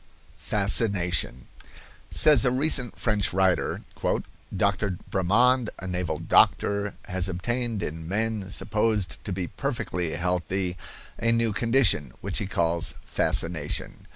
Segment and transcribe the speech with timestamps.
[0.39, 1.45] FASCINATION.
[2.09, 3.81] Says a recent French writer:
[4.57, 4.97] "Dr.
[5.11, 10.75] Bremand, a naval doctor, has obtained in men supposed to be perfectly healthy
[11.19, 14.07] a new condition, which he calls fascination.